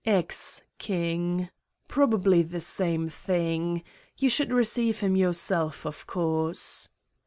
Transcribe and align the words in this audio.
"Ex 0.03 0.63
king. 0.79 1.49
Probably 1.87 2.41
the 2.41 2.59
same 2.59 3.07
thing. 3.07 3.83
You 4.17 4.31
should 4.31 4.51
receive 4.51 5.01
him 5.01 5.15
yourself, 5.15 5.85
of 5.85 6.07
course." 6.07 6.89